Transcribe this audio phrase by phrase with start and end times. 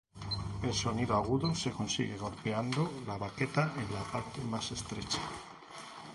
[0.63, 5.19] El sonido agudo se consigue golpeando la baqueta en la parte más estrecha.